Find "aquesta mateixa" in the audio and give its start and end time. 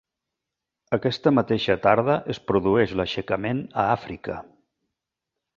0.97-1.75